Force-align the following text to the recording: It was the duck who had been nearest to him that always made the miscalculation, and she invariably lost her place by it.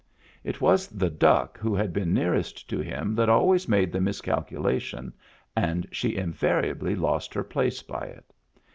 It 0.43 0.59
was 0.61 0.87
the 0.87 1.11
duck 1.11 1.59
who 1.59 1.75
had 1.75 1.93
been 1.93 2.11
nearest 2.11 2.67
to 2.71 2.79
him 2.79 3.13
that 3.13 3.29
always 3.29 3.67
made 3.69 3.91
the 3.91 4.01
miscalculation, 4.01 5.13
and 5.55 5.85
she 5.91 6.15
invariably 6.17 6.95
lost 6.95 7.35
her 7.35 7.43
place 7.43 7.83
by 7.83 8.05
it. 8.07 8.33